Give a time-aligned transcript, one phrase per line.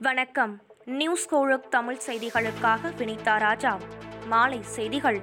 [0.00, 0.62] வணக்கம்.
[0.84, 3.78] நியூஸ் கோழக் தமிழ் செய்திகளுக்காக வினிதா ராஜா.
[4.26, 5.20] மாலை செய்திகள்.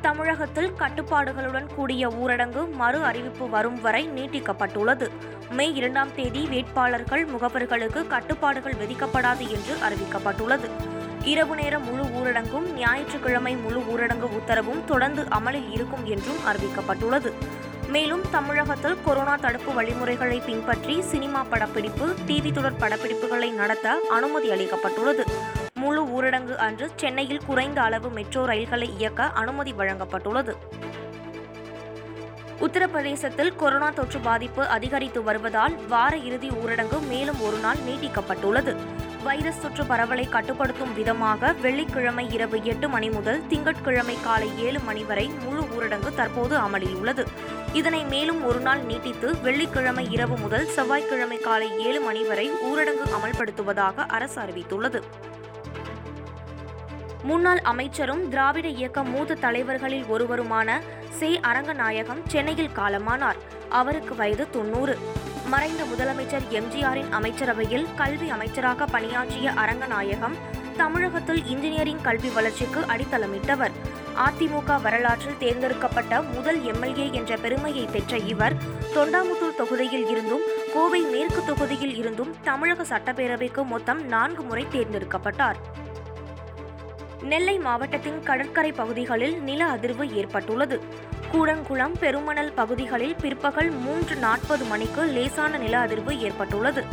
[0.00, 5.08] தமிழகத்தில் கட்டுப்பாடுகளுடன் கூடிய ஊரடங்கு மறு அறிவிப்பு வரும் வரை நீட்டிக்கப்பட்டுள்ளது.
[5.50, 10.70] மே இரண்டாம் தேதி வேட்பாளர்கள் முகவர்களுக்கு கட்டுப்பாடுகள் விதிக்கப்படாது என்று அறிவிக்கப்பட்டுள்ளது.
[11.24, 17.32] இரவு நேர முழு ஊரடங்கும் ஞாயிற்றுக்கிழமை முழு ஊரடங்கு உத்தரவும் தொடர்ந்து அமலில் இருக்கும் என்றும் அறிவிக்கப்பட்டுள்ளது.
[17.88, 25.24] மேலும் தமிழகத்தில் கொரோனா தடுப்பு வழிமுறைகளை பின்பற்றி சினிமா படப்பிடிப்பு டிவி தொடர் படப்பிடிப்புகளை நடத்த அனுமதி அளிக்கப்பட்டுள்ளது.
[25.74, 30.54] முழு ஊரடங்கு அன்று சென்னையில் குறைந்த அளவு மெட்ரோ ரயில்களை இயக்க அனுமதி வழங்கப்பட்டுள்ளது.
[32.60, 38.76] உத்தரப்பிரதேசத்தில் கொரோனா தொற்று பாதிப்பு அதிகரித்து வருவதால் வார இறுதி ஊரடங்கு மேலும் ஒரு நாள் நீட்டிக்கப்பட்டுள்ளது.
[39.22, 45.30] வைரஸ் தொற்று பரவலை கட்டுப்படுத்தும் விதமாக வெள்ளிக்கிழமை இரவு எட்டு மணி முதல் திங்கட்கிழமை காலை ஏழு மணி வரை
[45.44, 47.52] முழு ஊரடங்கு தற்போது அமலில் உள்ளது.
[47.74, 53.96] இதனை மேலும் ஒரு நாள் நீட்டித்து வெள்ளிக்கிழமை இரவு முதல் செவ்வாய்க்கிழமை காலை ஏழு மணி வரை ஊரடங்கு அமல்படுத்துவதாக
[53.96, 55.02] அரசு அறிவித்துள்ளது.
[57.22, 61.40] முன்னாள் அமைச்சரும் திராவிட இயக்க மூத்த தலைவர்களில் ஒருவருமான சே.
[61.40, 63.38] அரங்கநாயகம் சென்னையில் காலமானார்.
[63.68, 64.98] அவருக்கு வயது தொன்னூறு
[65.48, 70.36] மறைந்த முதலமைச்சர் எம்ஜிஆரின் அமைச்சரவையில் கல்வி அமைச்சராக பணியாற்றிய அரங்கநாயகம்
[70.76, 73.74] தமிழகத்தில் இன்ஜினியரிங் கல்வி வளர்ச்சிக்கு அடித்தளமிட்டவர்.
[74.26, 78.56] அதிமுக வரலாற்றில் தேர்ந்தெடுக்கப்பட்ட முதல் எம்எல்ஏ என்ற பெருமையை பெற்ற இவர்
[78.94, 80.44] தொண்டாமுத்தூர் தொகுதியில் இருந்தும்
[80.74, 85.60] கோவை மேற்கு தொகுதியில் இருந்தும் தமிழக சட்டப்பேரவைக்கு மொத்தம் நான்கு முறை தேர்ந்தெடுக்கப்பட்டார்.
[87.24, 90.80] நெல்லை மாவட்டத்தின் கடற்கரை பகுதிகளில் நில அதிர்வு ஏற்பட்டுள்ளது.
[91.32, 96.84] கூடங்குளம் பெருமணல் பகுதிகளில் பிற்பகல் மூன்று நாற்பது மணிக்கு லேசான நில அதிர்வு ஏற்பட்டுள்ளது.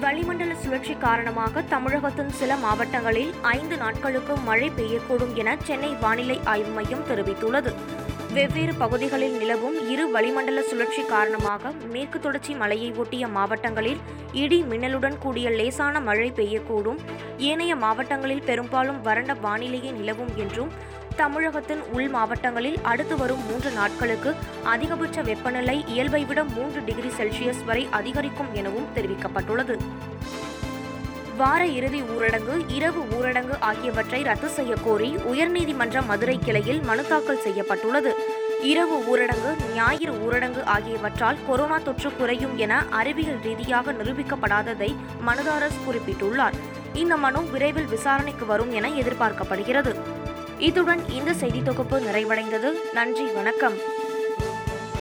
[0.00, 7.06] வளிமண்டல சுழற்சி காரணமாக தமிழகத்தின் சில மாவட்டங்களில் ஐந்து நாட்களுக்கு மழை பெய்யக்கூடும் என சென்னை வானிலை ஆய்வு மையம்
[7.08, 7.72] தெரிவித்துள்ளது.
[8.36, 14.00] வெவ்வேறு பகுதிகளில் நிலவும் இரு வளிமண்டல சுழற்சி காரணமாக மேற்கு தொடர்ச்சி மலையை ஒட்டிய மாவட்டங்களில்
[14.32, 17.00] இடி மின்னலுடன் கூடிய லேசான மழை பெய்யக்கூடும்.
[17.38, 20.72] ஏனைய மாவட்டங்களில் பெரும்பாலும் வறண்ட வானிலையே நிலவும் என்றும்
[21.16, 24.32] தமிழகத்தின் உள் மாவட்டங்களில் அடுத்து வரும் மூன்று நாட்களுக்கு
[24.74, 29.76] அதிகபட்ச வெப்பநிலை இயல்பை விட மூன்று டிகிரி செல்சியஸ் வரை அதிகரிக்கும் எனவும் தெரிவிக்கப்பட்டுள்ளது.
[31.40, 38.14] வார இறுதி ஊரடங்கு இரவு ஊரடங்கு ஆகியவற்றை ரத்து செய்ய கோரி உயர்நீதிமன்ற மதுரை கிளையில் மனு தாக்கல் செய்யப்பட்டுள்ளது.
[38.62, 44.90] இரவு ஊரடங்கு ஞாயிறு ஊரடங்கு ஆகியவற்றால் கொரோனா தொற்று குறையும் என அறிவியல் ரீதியாக நிரூபிக்கப்படாததை
[45.26, 46.58] மனுதாரர் குறிப்பிட்டுள்ளார்.
[46.94, 49.94] இந்த மனு விரைவில் விசாரணைக்கு வரும் என எதிர்பார்க்கப்படுகிறது.
[50.58, 52.72] இத்துடன் இந்த செய்தி தொகுப்பு நிறைவடைந்தது.
[52.92, 53.97] நன்றி வணக்கம்.